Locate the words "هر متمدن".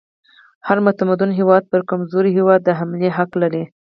0.67-1.31